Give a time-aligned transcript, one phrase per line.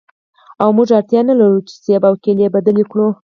[0.61, 3.07] او موږ اړتیا نلرو چې مڼې او کیلې بدلې کړو